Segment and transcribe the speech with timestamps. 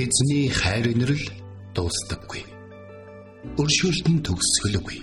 [0.00, 1.24] эзний хайр инрэл
[1.74, 2.42] дуустдаггүй.
[3.60, 4.98] Өршөөлт нь төгсгөлгүй.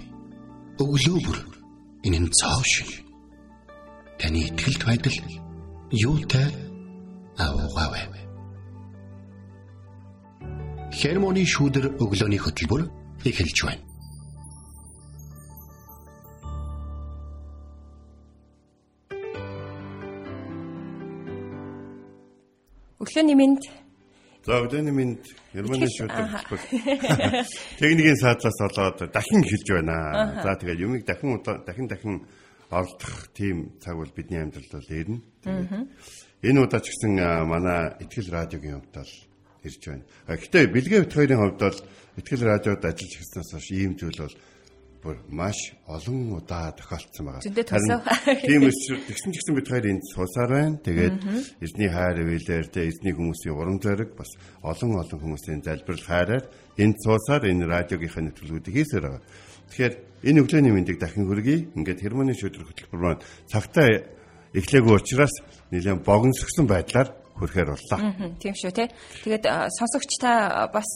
[0.82, 1.40] Өглөө бүр
[2.06, 2.90] энэ нь цаав шиг.
[4.18, 5.18] Таны ихтгэлт байдал
[5.94, 6.50] юутай
[7.38, 8.02] аавгаавэ.
[10.98, 12.90] Хермоны шүүдэр өглөөний хөтөлбөр
[13.22, 13.84] эхэлж байна.
[22.98, 23.62] Өглөөний минь
[24.48, 25.18] За өглөөний минь
[25.52, 26.62] Германы шүтэлбэр
[27.76, 30.40] техникийн саадлаас болоод дахин эхэлж байна.
[30.40, 32.24] За тэгээд юмыг дахин дахин дахин
[32.72, 35.20] оролдох тийм цаг бол бидний амьдралд бол ирнэ.
[36.48, 39.14] Энэ удаа ч гэсэн манай ихтгэл радиогийн хувьд бол
[39.68, 40.08] ирж байна.
[40.32, 41.80] Гэхдээ бэлгээ бит хоёрын хувьд бол
[42.16, 44.36] ихтгэл радиод ажиллаж ирснээс хойш ийм зүйл бол
[45.04, 45.56] бүр маш
[45.88, 47.42] олон удаа тохиолдсон байгаа.
[48.42, 50.78] Тийм учраас тэгсэн ч гэсэн бид хоёр энд суусаар байна.
[50.82, 51.18] Тэгээд
[51.62, 54.32] эзний хайр ивэлээр тэ эзний хүмүүсийн урам зориг бас
[54.66, 56.46] олон олон хүмүүсийн залбирал хайраар
[56.82, 59.24] энд суусаар энэ радиогийнхаа нэвтрүүлгүүдийг хийсээр байгаа.
[59.70, 59.96] Тэгэхээр
[60.28, 61.76] энэ өглөөний мэндийг дахин хүргэе.
[61.78, 63.88] Ингээд Германы шийдвэр хөтөлбөр маань цагтаа
[64.58, 65.34] эхлээгүй учраас
[65.72, 68.00] нэлээд богиносгсон байдлаар хүрэхээр боллоо.
[68.42, 68.88] Тийм шүү тий.
[69.24, 69.46] Тэгээд
[69.78, 70.90] сонсогч та бас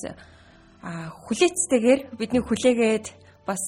[0.82, 3.06] хүлээцтэйгээр бидний хүлээгээд
[3.48, 3.64] бас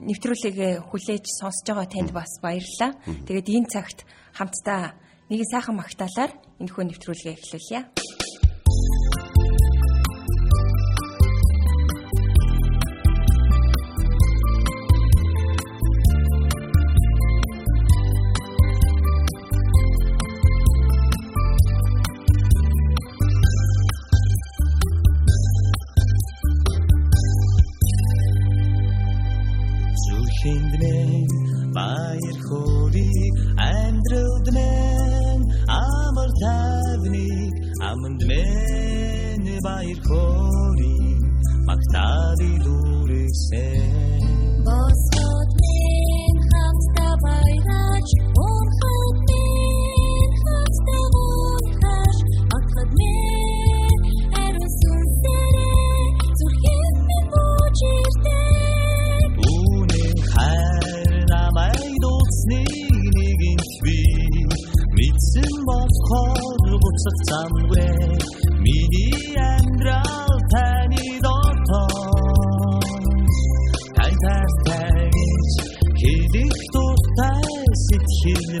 [0.00, 2.92] нэвтрүүлгээ хүлээж сонсож байгаа танд бас баярлалаа.
[3.26, 4.04] Тэгээд энэ цагт
[4.36, 4.96] хамтдаа
[5.32, 8.25] нэг сайхан магтаалаар энэхүү нэвтрүүлгээ эхлүүлье.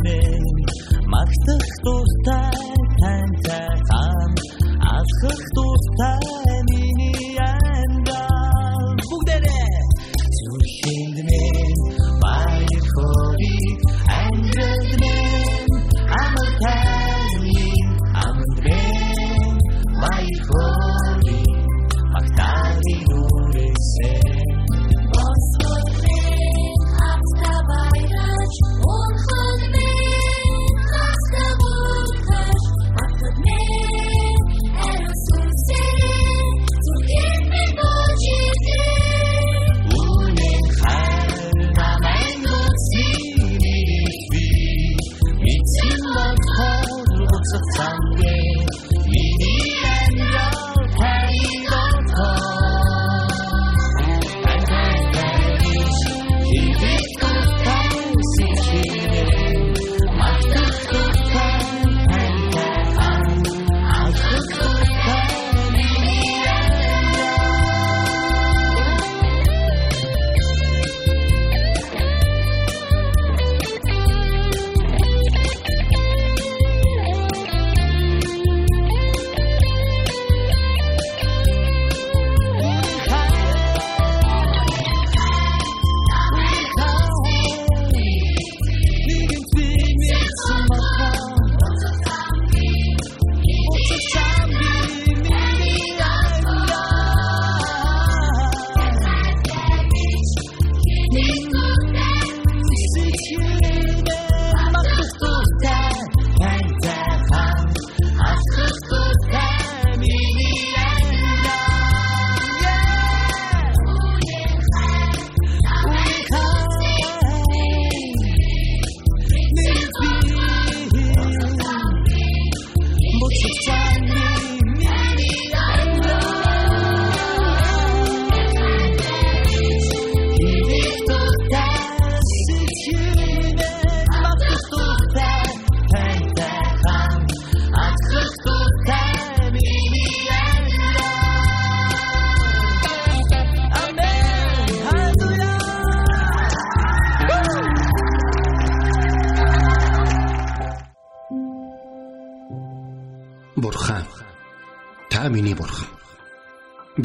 [0.02, 0.35] minute.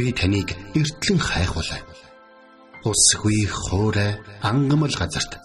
[0.02, 1.78] Би таныг эртлэн хайхвалаа.
[2.90, 5.38] Усгүй хоорой ангамл газарт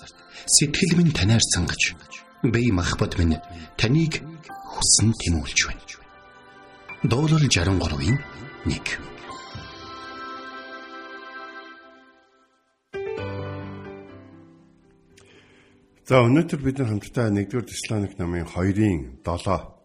[0.48, 1.92] сэтгэл минь танаар сангаж
[2.40, 3.36] би махбат минь
[3.76, 4.24] таныг
[4.72, 5.84] хүсн тэмүүлж байна.
[7.04, 8.16] Дуулал 63-ийн
[8.64, 8.80] 1
[16.08, 19.76] За өнөөдөр бид нар хамтдаа 1-р Тесалоник намын 2-ын 7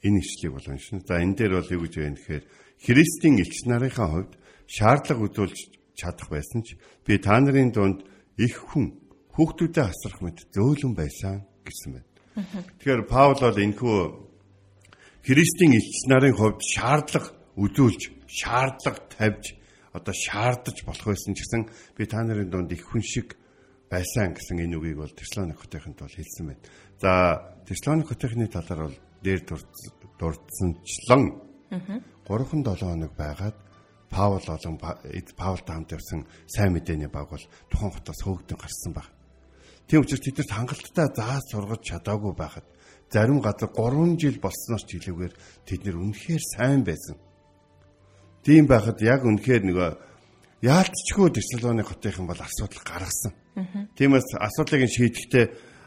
[0.00, 1.04] энэ ишлэгийг бол уншина.
[1.04, 2.44] За энэ дээр бол юу гэж байна гэхээр
[2.82, 4.32] Христийн элч нарынхаа хувьд
[4.66, 5.58] шаардлага үзүүлж
[5.96, 6.76] чадах байсан ч
[7.06, 8.04] би та нарын дунд
[8.36, 8.92] их хүн
[9.32, 12.08] хүүхдүүдэд асрах мэт зөөлөн байсан гэсэн байна.
[12.80, 13.98] Тэгэхээр Паул бол энэхүү
[15.24, 19.56] Христийн элч нарын хувьд шаардлага үзүүлж, шаардлага тавьж
[19.96, 21.62] одоо шаардаж болох байсан ч гэсэн
[21.96, 23.36] би та нарын дунд их хүн шиг
[23.88, 26.62] байсан гэсэн энэ үгийг бол Теслоник хотыхынд бол хэлсэн байна.
[27.00, 27.10] За
[27.64, 29.40] Теслоник хотыхны талаар бол дээр
[30.20, 31.22] дурдсанчлан
[32.28, 33.56] 3-7 хоног байгаад
[34.10, 39.10] Паул болон Паултай хамт явсан сайн мэдээний баг бол тухайн хотоос хөөгдөн гарсан баг.
[39.86, 42.66] Тийм учраас тэдэрт хангалттай заа сургаж чадаагүй байхад
[43.10, 45.34] зарим газар 3 жил болсноос ч илүүгээр
[45.66, 47.18] тэд нэр үнэхээр сайн байсан.
[48.42, 49.90] Тийм байхад яг үнэхээр нөгөө
[50.62, 53.34] яалтчгүй Теслоны хотынхан бол асуудал гаргасан.
[53.98, 55.46] Тиймээс асуудлыг шийдэхдээ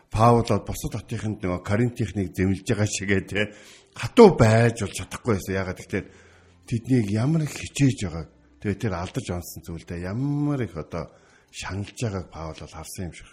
[0.09, 3.53] Паул босод хотынд нөгөө Коринтихныг зэмлж байгаа шигээ те
[3.93, 5.53] хатуу байж бол чадахгүй байсан.
[5.53, 6.09] Ягаад гэвэл
[6.69, 8.29] тэднийг ямар их хичээж байгааг
[8.61, 11.09] тэгээ тэр алдаж онсон зүйлдээ ямар их одоо
[11.49, 13.29] шаналж байгааг Паул бол харсан юм шиг.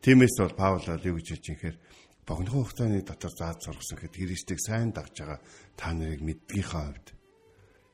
[0.00, 1.76] Тиймээс бол Паул бол юу гэж хэлж инхээр
[2.24, 5.40] богино хугацааны дотор зааж сургасан хэд Христийг сайн дагж байгаа
[5.76, 7.08] та нарыг мэдгийнхаа хувьд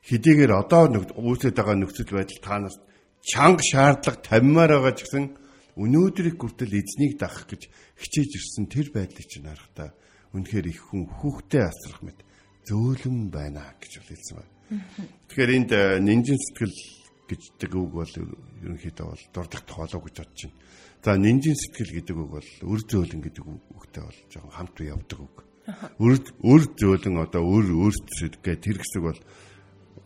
[0.07, 0.83] хэдийгээр одоо
[1.19, 2.81] үүсэж байгаа нөхцөл байдал та нарт
[3.27, 5.25] чанга шаардлага таммаар байгаа ч гэсэн
[5.83, 7.67] өнөөдрийг хүртэл эзнийг дагах гэж
[7.99, 9.91] хичээж ирсэн тэр байдлыг чинь харахтаа
[10.31, 12.19] үнэхээр их хүн хүүхдээ асрах мэт
[12.67, 14.56] зөөлөн байна гэж хэлсэн байна.
[14.67, 16.75] Тэгэхээр энд э, нинжин сэтгэл
[17.27, 18.13] гэждэг үг бол
[18.63, 20.55] ерөнхийдөө бол дурдах болов гэж бодож байна.
[21.03, 25.35] За нинжин сэтгэл гэдэг үг бол өр зөөлөн гэдэг үгтэй бол жоохон хамт явдаг үг.
[26.03, 29.19] Өр өр зөөлөн одоо өр өөрсдөг тэр хэсэг бол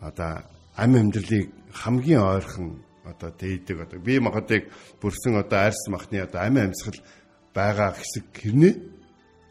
[0.02, 0.46] одоо
[0.78, 4.70] ам амьдралыг хамгийн ойрхон одоо дээдэг одоо бие махбодыг
[5.02, 7.02] бүрсэн одоо арьс махны одоо амин амьсгал
[7.54, 8.74] байгаа хэсэг хэрнээ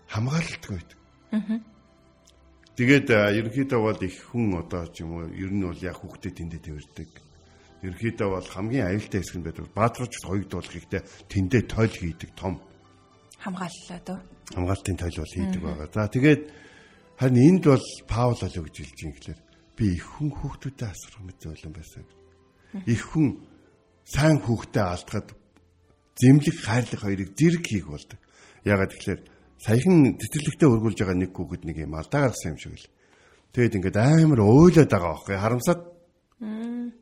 [0.06, 0.98] хамгаалалтгүй байдаг.
[2.80, 6.64] Тэгээд ерөнхийдөө бол их хүн одоо ч юм уу ер нь бол яг хүүхдэд тэндээ
[6.64, 7.10] тэрдэг.
[7.84, 9.68] Ерөнхийдөө бол хамгийн аюултай хэсэг нь байдаг.
[9.76, 12.56] Баатарч хоёрдуулах ихтэй тэндээ тойл хийдэг том
[13.44, 14.18] хамгааллаа дөө.
[14.56, 15.88] Хамгаалтын тойл бол хийдэг байгаа.
[15.92, 16.42] За тэгээд
[17.20, 19.40] харин энд бол Паул л өгж хэлж юм гэхлээр
[19.76, 22.04] би их хүн хүүхдүүдэд асрах мэт зөөлөн байсан
[22.86, 23.42] их хүн
[24.08, 25.28] сайн хүүхдээ алдахад
[26.16, 28.18] зэмлэг хайрлах хоёрыг зэрэг хийх болдог.
[28.64, 29.24] Ягаад гэвэл
[29.60, 32.88] саяхан тэтгэлэгтээ өргүүлж байгаа нэг хүүхэд нэг юм алдаа гаргасан юм шиг л.
[33.52, 35.80] Тэгэд ингээд амар ойлоод байгаа байхгүй харамсаад.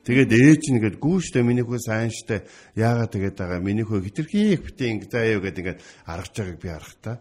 [0.03, 4.67] Тэгээд ээж нь ингээд гүүштэй миний хөө сайн штэ яагаад тэгээд байгаа миний хөө хитрхийг
[4.67, 7.17] битээ ингээд заа юу гэдэг ингээд аргаж байгааг би харахтаа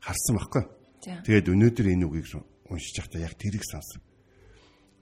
[0.00, 0.64] харсан байхгүй.
[1.04, 2.26] Тэгээд өнөөдөр энэ үгийг
[2.72, 4.00] уншиж байхдаа яг тэрийг сансан.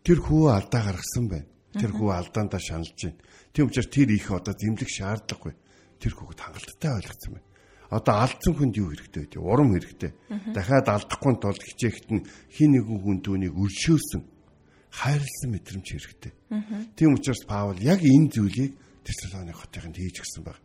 [0.03, 1.47] Тэр хүү алдаа гаргасан байна.
[1.77, 3.21] Тэр хүү алдаандаа шаналж байна.
[3.53, 5.55] Тийм учраас тэр их одоо зэмлэх шаардлагагүй.
[6.01, 7.47] Тэр хүүхэд хангалттай ойлгоцсон байна.
[7.91, 9.39] Одоо алдсан хүнд юу хэрэгтэй вэ?
[9.39, 10.13] Урам хэрэгтэй.
[10.51, 14.23] Дахиад алдахгүй тулд хичээхэд нь хин нэгэн хүн түүнийг өршөөсөн
[14.91, 16.33] хайрлсан мэдрэмж хэрэгтэй.
[16.99, 18.75] Тийм учраас Паул яг энэ зүйлийг
[19.07, 20.59] Тесалоны хотынд хийж гисэн баг.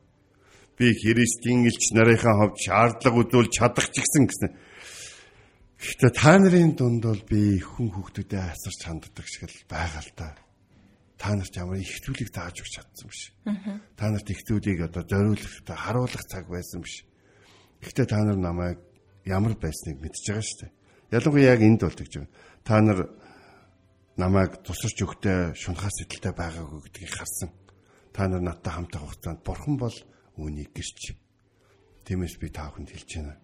[0.74, 4.50] Би Христийн элч нарынхаа хувьд шаардлага үзүүл чадах ч гэсэн гэсэн.
[5.78, 10.30] Гэхдээ та нарын дунд бол би хүн хүүхдүүдэд асарч ханддаг шиг л байгаа л да
[11.22, 13.30] та нарт ямар их зүйлийг тааж өгч чадсан биш.
[13.94, 17.06] Та нарт их зүйлийг одоо зориулах, харуулах цаг байсан биш.
[17.82, 18.78] Гэхдээ та нар намайг
[19.26, 20.72] ямар байсныг мэдж байгаа шүү дээ.
[21.12, 22.32] Ялангуяа яг энд бол гэж байна.
[22.64, 23.00] Та нар
[24.18, 27.50] намайг тусарч өгтөө шунхаас сэтэлтэй байгаагүй гэдгийг харсан.
[28.14, 29.98] Та нар надтай хамтаа хугацаанд бурхан бол
[30.38, 31.18] үүнийг гэрч.
[32.06, 33.36] Тиймээс би та бүхэнд хэлж байна.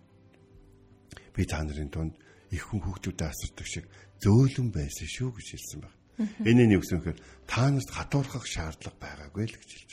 [1.34, 2.14] Би та нарын дунд
[2.52, 3.86] их хүн хүүхдүүдэд асардаг шиг
[4.24, 5.98] зөөлөн байсан шүү гэж хэлсэн байна.
[6.46, 9.92] Энэний гэсэн хэрэг та нарт хатуурхах шаардлага байгаагүй л гэж хэлж.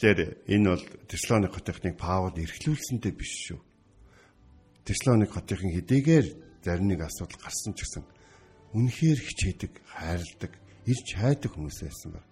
[0.00, 3.60] Тэгэхээр энэ бол Теслоник хотынхныг Паул эрхлүүлсэнтэй биш шүү.
[4.88, 6.26] Теслоник хотынхын хэдийгээр
[6.64, 8.08] зарим нэг асуудал гарсан ч гэсэн
[8.80, 10.56] үнэхээр хичээдэг, хайрладаг,
[10.88, 12.28] ирж хайдаг хүмүүс байсан байна.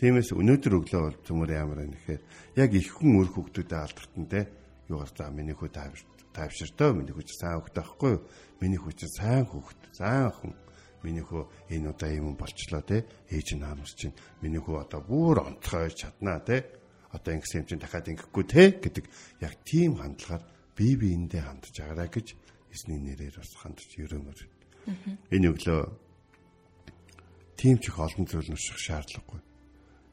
[0.00, 2.22] Тиймээс өнөөдөр өглөө бол төмөр ямар байна гэхээр
[2.56, 4.48] яг их хүн өр хөвгтүүдэд алдахтан те
[4.88, 8.14] юу гарцаа миний хүү тайвширтаа миний хүү сайн хөвгт байхгүй?
[8.64, 10.56] Миний хүү сайн хөвгт, сайн хүн
[11.04, 11.44] миний хөө
[11.76, 16.40] энэ удаа юм болчлоо те ээж нь хаамарч чинь миний хөө одоо бүр онцгой чаднаа
[16.40, 16.80] те
[17.12, 19.04] одоо ингэсэн юм чинь дахиад ингэхгүй те гэдэг
[19.44, 20.42] яг тийм хандлагаар
[20.76, 22.34] бие биендээ хандж агараа гэж
[22.72, 24.38] эсний нэрээр бас хандж ерөмөр.
[25.30, 25.80] Энэ өглөө
[27.60, 29.40] тийм ч их олон зүйл унших шаардлагагүй.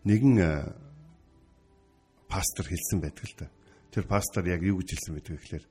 [0.04, 0.36] Нэгэн
[2.28, 3.48] пастор хэлсэн байдаг л да.
[3.90, 5.66] Тэр пастор яг юу гэж хэлсэн байдаг вэ гэхээр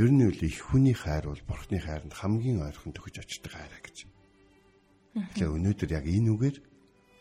[0.00, 4.08] ер нь үл их хүний хайр бол бурхны хайранд хамгийн ойрхон төгөж очдог хайраа гэж.
[5.14, 6.56] Тэгэхээр өнөөдөр яг энэ үгээр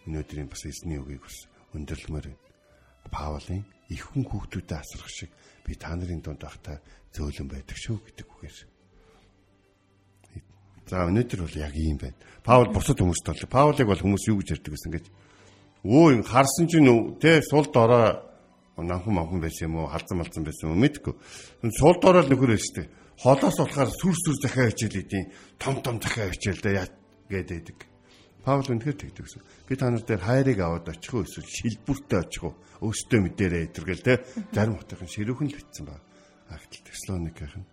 [0.09, 1.37] өнөөдрийн бас эзний үгийг бас
[1.75, 2.46] өндөрлмөр байна.
[3.11, 5.31] Паулын их хүн хүүхдүүдэд асрах шиг
[5.65, 6.79] би та нарын дунд байхдаа
[7.15, 8.57] зөөлөн байдаг шүү гэдэг үгээр.
[10.87, 12.15] За өнөөдөр бол яг ийм байна.
[12.43, 15.05] Паул бусад хүмүүст бол Паулыг бол хүмүүс юу гэж ярьдаг гэсэн гэж
[15.83, 16.87] өө харсан чинь
[17.19, 18.23] тэ сул дорой
[18.77, 21.13] намхан мамхан байсан юм уу халзан малзан байсан юм мэдгүй.
[21.75, 22.87] Сул дорой л нөхөр өстэй.
[23.17, 25.33] Холоос болохоор сүр сүр захиа хичээл идэв.
[25.57, 26.85] Том том захиа хичээл дээ
[27.27, 27.96] гэдэг.
[28.43, 29.43] Паул үнэхээр тэгдэг гэсэн.
[29.67, 32.55] Би та нар дээр хайрыг аваад очих уу эсвэл шилбүртээ очих уу?
[32.83, 34.23] Өөстөө мэдэрээ итэргэл те.
[34.53, 35.99] Зарим хотын ширүүхэн л битсэн ба.
[36.51, 37.67] Агтл Теслоникийнх нь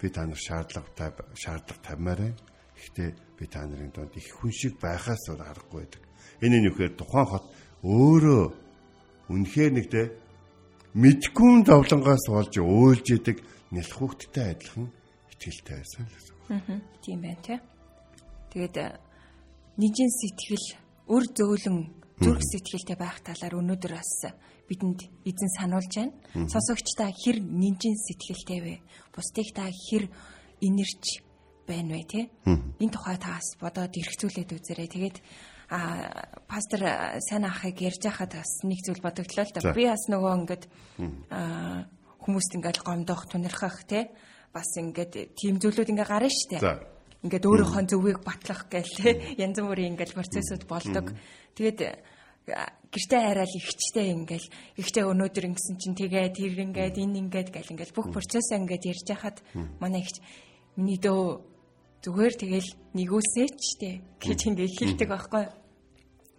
[0.00, 2.38] би та нар шаардлага шаардлага тавьмаар байна.
[2.74, 6.02] Гэхдээ би та нарын донд их хүн шиг байхаас өөр аргагүй байдаг.
[6.40, 7.44] Энэ нь юухээр тухайн хот
[7.84, 8.42] өөрөө
[9.28, 10.02] үнэхээр нэг те
[10.96, 14.88] мэдгүй зовлонгоос болж уйлж идэг нэлх хүүхдтэй адилхан
[15.36, 16.36] итгэлтэй байсан л гэсэн.
[16.48, 16.80] Аа.
[17.04, 17.58] Тийм байна тий.
[18.50, 18.76] Тэгээд
[19.76, 20.66] нижин сэтгэл
[21.10, 21.78] өр зөөлөн
[22.20, 24.12] зүрх сэтгэлтэй байх талаар өнөөдөр бас
[24.68, 26.12] бидэнд эзэн сануулж байна.
[26.52, 28.74] Сонсогч та хэр нинжин сэтгэлтэй вэ?
[29.10, 30.06] Бусдыг та хэр
[30.60, 31.24] инэрч
[31.66, 32.20] байна вэ те?
[32.44, 34.88] Энэ тухай та бас бодоод эргцүүлээд үзээрэй.
[34.90, 35.16] Тэгээд
[35.70, 36.82] а пастор
[37.24, 39.72] сайн ахыг ярьж байхад бас нэг зүйл бодогдлоо л да.
[39.72, 40.64] Би бас нөгөө ингээд
[41.30, 41.86] а
[42.20, 44.12] хүмүүст ингээд гомдох, тунирхах те
[44.52, 46.58] бас ингээд тийм зүйлүүд ингээд гарна штэ.
[47.20, 48.96] Ингээд өөрийнхөө зөвийг батлах гээл
[49.44, 51.12] янз бүрийн ингээд процессыг болдог.
[51.52, 51.78] Тэгээд
[52.90, 54.48] гэртээ хараад ихчтэй ингээл
[54.80, 59.06] ихтэй өнөөдөр ингэсэн чинь тэгээ тэр ингээд энэ ингээд гэл ингээд бүх процессаа ингээд ярьж
[59.12, 59.38] хахад
[59.78, 60.18] манай ихч
[60.74, 61.44] миний дөө
[62.02, 65.44] зүгээр тэгэл нэгүүлсээч тэ гэж ингээд хэлдэг байхгүй.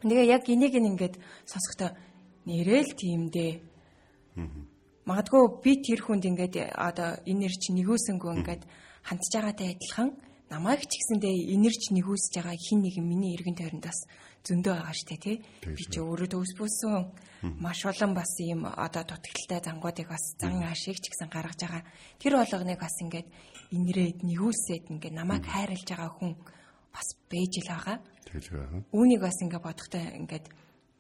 [0.01, 1.93] Тэгээ яг энийг ингээд сонсохдоо
[2.49, 3.61] нэрэл тийм дээ.
[5.05, 8.63] Магадгүй би тэр хүнд ингээд одоо энерч нэгөөсөнгөө ингээд
[9.05, 10.09] хандж байгаатай адилхан
[10.51, 13.99] намайг ч гэсэндээ энерч нэгөөсж байгаа хин нэг миний эргэн тойрондоос
[14.43, 15.37] зөндөө байгаа штэ тий.
[15.63, 17.07] Би ч өөрөө төвс бүсэн
[17.63, 21.83] маш олон бас ийм одоо дутагдaltaй зангуудыг бас зан ашиг ч гэсэн гаргаж байгаа.
[22.19, 23.27] Тэр болгоныг бас ингээд
[23.71, 26.35] инрээд нэгүүлсээд ингээд намайг хайрлаж байгаа хүн
[26.91, 27.97] бас бэж л байгаа.
[28.27, 28.81] Тэгж байгаа.
[28.91, 30.45] Үүнийг бас ингээд бодохтой ингээд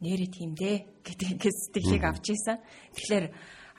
[0.01, 2.57] нэрээ тийм дээ гэдэг ингээд сэтгэлийг авч ийсэн.
[2.95, 3.25] Тэгэхээр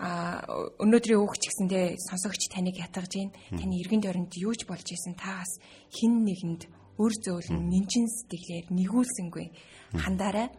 [0.03, 0.43] а
[0.83, 3.31] өнөөдрийн үг ч гэсэндээ сонсогч таныг ятгаж гин.
[3.55, 5.63] Таны эргэн тойронд юу ч болж исэн та бас
[5.95, 6.67] хин нэгэнд
[6.99, 9.47] өр зөөлн нэмчин сэтгэлээр нэгүүлсэнгүй.
[9.95, 10.51] Хандаарай.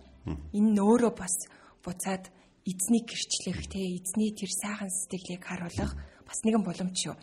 [0.56, 1.36] Энэ өөрөө бас
[1.84, 2.32] буцаад
[2.64, 5.92] эзнийг гэрчлэх те эзний тэр сайхан сэтгэлийг харуулах
[6.24, 7.16] бас нэгэн боломж шүү.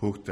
[0.00, 0.26] Хүүхд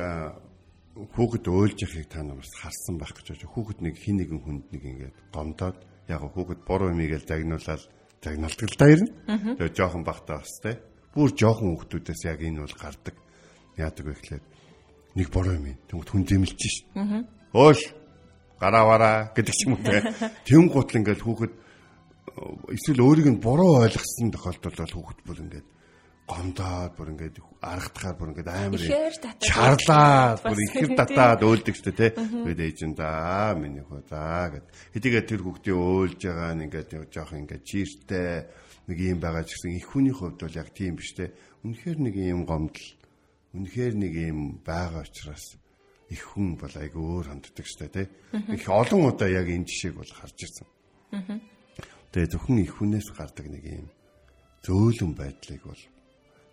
[0.96, 3.52] хүүхэд өөлж яхийг та нар бас харсан байх гэж байна.
[3.52, 5.78] Хүүхэд нэг хин нэгэн хүнд нэг ингээд гомдоод
[6.08, 7.82] яг хүүхэд буруу юмыг л загнуулаад
[8.22, 9.10] загналдаг л да ирнэ.
[9.58, 10.78] Тэгээ жоохон бахтаа бас те.
[11.14, 13.16] Бүр жоохон хүүхдүүдээс яг энэ бол гардаг.
[13.78, 14.44] Яадаг вэ гэхлээр
[15.14, 15.66] нэг буруу юм.
[15.86, 16.86] Тэгвэл хүн зэмлэж шít.
[17.54, 17.80] Өөш
[18.58, 20.02] гараавара гэдэг ч юм уу те.
[20.46, 21.52] Тэм гутал ингээд хүүхэд
[22.74, 25.66] эсвэл өөрийг нь буруу ойлгосон тохиолдолд хүүхэд бүр ингээд
[26.28, 28.82] гомдоод бүр ингээд аргатахаар бүр ингээд амар
[29.40, 32.10] чарлаад бүр ихэр татаад өөлдөг штэ тий.
[32.12, 34.66] Тэгээд ээж нь за миний хөө за гэд.
[34.92, 38.44] Хэдийгээр тэр хүүхдээ өөлж байгаа нь ингээд жоох ингээд чиртэй
[38.92, 41.32] нэг юм байгаа ч гэсэн их хүний хувьд бол яг тийм биш тий.
[41.64, 42.88] Үнэхээр нэг юм гомдол.
[43.56, 45.56] Үнэхээр нэг юм байгаа учраас
[46.12, 48.06] их хүн бол айгүй өөр ханддаг штэ тий.
[48.52, 50.68] Их олон удаа яг энэ жишээг бол харж ирсэн.
[52.12, 53.88] Тэгээ зөвхөн их хүнээс гардаг нэг юм
[54.64, 55.82] зөөлөн байдлыг бол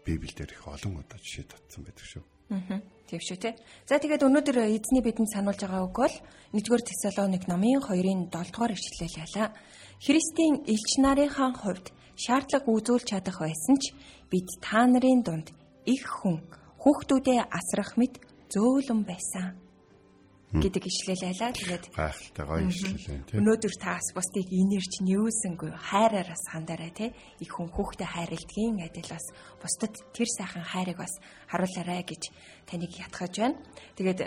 [0.06, 2.24] Библиэлд их олон удаа жишээ татсан байдаг шүү.
[2.54, 2.80] Аа.
[3.10, 3.58] Тийм шүү те.
[3.90, 6.16] За тэгээд өнөөдөр эзний бидэнд сануулж байгаа үг бол
[6.54, 9.54] 1-р Тесалоник номын 2-ын 7 дугаар ишлэл ялаа.
[10.02, 13.94] Христийн элч нарынхаа хувьд шаардлага үзүүлж чадах байсан ч
[14.30, 15.54] бид та нарын дунд
[15.86, 16.42] их хүн
[16.82, 18.22] хүүхдүүдээ асрах мэт
[18.54, 19.65] зөөлөн байсан
[20.62, 21.52] гэдэг ишлэл байлаа.
[21.52, 23.38] Тэгээд гайхалтай гоё ишлэл байна тийм.
[23.42, 27.10] Өнөөдөр таас бусдыг инээрч нөөсөнгүй хайраараас хандараа тий.
[27.42, 29.26] Их хүн хүүхдэд хайрладгийн адил бас
[29.60, 31.14] бусдад тэр сайхан хайрыг бас
[31.52, 32.24] харуулаарай гэж
[32.70, 33.60] таныг ятгахж байна.
[33.98, 34.20] Тэгээд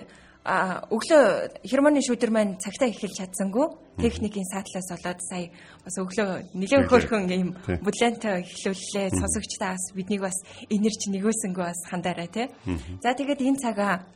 [0.48, 3.68] өглөө хермоны шүүдэр маань цагтаа эхэлж чадсангүй
[4.00, 5.52] техникийн саатлаас болоод сая
[5.84, 7.50] бас өглөө нэлээд хөөрхөн юм
[7.84, 10.38] бүлэнтэй эхлүүллээ сонсогчдаа бас биднийг бас
[10.72, 12.48] энерж нэгөөсөнгөө бас хандараа тий.
[13.04, 14.08] За тэгээд энэ цагаа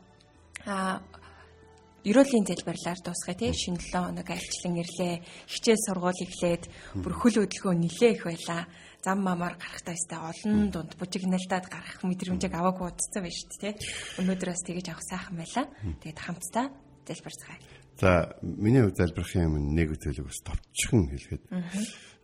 [2.02, 5.22] ерөөлийн залбирлаар дуусгая тий шинэ 7 хоног альчлан ирлээ.
[5.46, 6.64] Хичээл сургууль эхлээд
[6.98, 8.66] бүр хөл хөдөлгөөн нилээ их байла.
[9.02, 13.88] Зам мамаар гарахтаа өстэй олон дунд бужигналтад гарах мэдрэмжийг аваагүй удацсан байж шүү дээ тий
[14.22, 15.62] өнөөдрөөс тэгэж авах сайхан байла.
[16.02, 16.66] Тэгээд хамтдаа
[17.06, 17.60] залбирцгаая.
[17.98, 18.10] За
[18.42, 21.44] миний хувьд залбирахын юм нэг зүйлийг бас товчхон хэлгээд.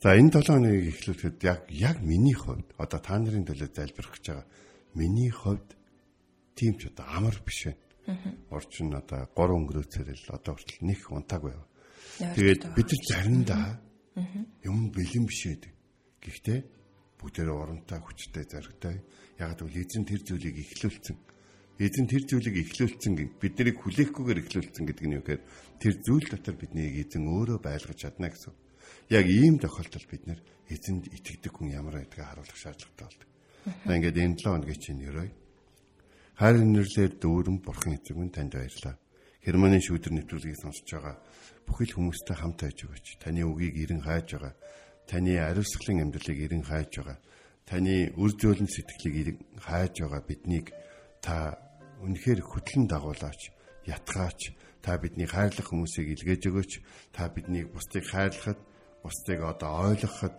[0.02, 4.26] За энэ 7 хоногийг эхлүүлэхэд яг яг миний хувьд одоо та нарын төлөө залбирах гэж
[4.26, 4.46] байгаа.
[4.94, 5.74] Миний хувьд
[6.54, 7.78] тийм ч одоо амар биш байна.
[8.48, 11.62] Орчин одоо 3 өнгөрөөцөр л одоо хүртэл нэг унтааг байв.
[12.18, 13.66] Тэгээд бид нар заримдаа
[14.64, 15.72] юм бэлэн биш байдаг.
[16.24, 16.58] Гэхдээ
[17.20, 18.96] бүгдээ урамтай хүчтэй зоригтой.
[19.38, 21.16] Яг л эзэн тэр зүйлийг эхлүүлсэн.
[21.78, 25.42] Эзэн тэр зүйлийг эхлүүлсэн бид нарыг хүлээхгүйгээр эхлүүлсэн гэдэг нь юу гэхээр
[25.78, 28.54] тэр зүйл дотор биднийг эзэн өөрөө байлгаж чадна гэсэн.
[29.14, 33.28] Яг ийм тохиолдолд бид нар эзэнд итгэдэг хүн ямар байдгийг харуулах шаардлагатай болдог.
[33.86, 35.30] За ингээд энэ 7 хоногийн чинь ерөөй.
[36.38, 38.94] Хайр нэрлэлээр дүүрэн бурхан эзэн минь танд баярлалаа.
[39.42, 41.18] Германы шүүдэр нэвтрүүлгийг сонсож байгаа
[41.66, 43.06] бүхэл хүмүүстэй хамт байж өгөөч.
[43.18, 44.54] Таны үгийг эрен хайж байгаа.
[45.10, 47.18] Таны ариусгалын амьдралыг эрен хайж байгаа.
[47.66, 50.70] Таны үр зөөлөн сэтгэлийг эрен хайж байгаа биднийг
[51.18, 51.58] та
[52.06, 53.50] үнэхээр хөтлөн дагуулаач,
[53.90, 54.54] ятгаач.
[54.78, 56.72] Та бидний хайрлах хүмүүсийг илгээж өгөөч.
[57.10, 58.62] Та биднийг бусдыг хайрлахад,
[59.02, 60.38] бусдыг одоо ойлгоход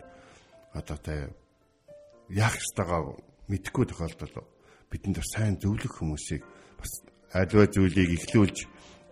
[0.71, 1.27] одоо та
[2.31, 3.19] яах ёстойгоо
[3.51, 4.47] мэдхгүй тохиолдол
[4.89, 6.43] бидэнд сайн зөвлөх хүмүүсийг
[6.77, 6.91] бас
[7.34, 8.58] альва зүйлийг ихлүүлж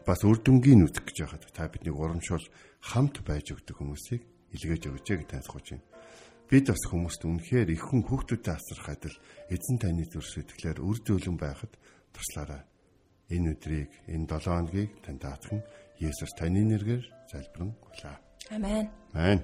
[0.08, 2.46] бас үр дүнгийн үзэх гэж байхад та бидний урамшуул
[2.82, 4.22] хамт байж өгдөг хүмүүсийг
[4.56, 5.86] илгээж өгч гэж тайлбарж байна.
[6.48, 9.18] Бид бас хүмүүст үнэхээр их хүн хүүхдүүдэд асрах адил
[9.52, 11.76] эзэн таны зүрх сэтгэлээр үр дүлэн байхад
[12.16, 12.64] туслаарай.
[13.28, 15.60] Энэ өдрийг энэ 7 хоногийг танд даатхан
[16.00, 18.18] Есүс таны нэрээр залбирэн гуйлаа.
[18.56, 18.88] Амен.
[19.12, 19.44] Амен.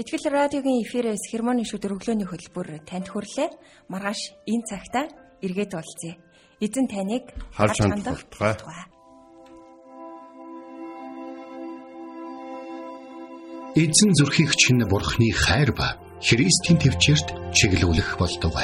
[0.00, 3.50] Итгэл радиогийн эфирээс хермоны шүдэр өглөөний хөтөлбөр танд хүрлээ.
[3.92, 6.14] Маргааш энэ цагтаа эргээд уулзъя.
[6.60, 8.86] Эзэн таныг харж хандах болтугай.
[13.78, 18.54] эзэн зүрхийг чинь бурхны хайр ба Христийн төвчөрт чиглүүлэх болдог.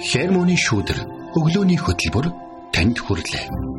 [0.00, 0.98] Хермоны шүүдэр
[1.36, 2.26] өглөөний хөтөлбөр
[2.72, 3.75] танд хүрэлээ.